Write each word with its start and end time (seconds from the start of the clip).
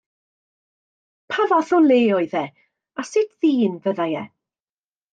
Pa 1.33 1.45
fath 1.51 1.75
o 1.79 1.83
le 1.89 1.99
oedd 2.15 2.35
e, 2.41 2.45
a 3.05 3.09
sut 3.13 3.33
ddyn 3.39 3.81
fyddai 3.87 4.13
e? 4.25 4.29